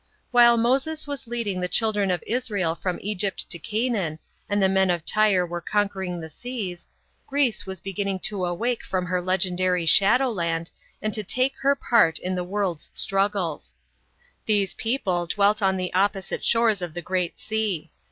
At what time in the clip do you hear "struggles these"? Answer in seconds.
12.93-14.73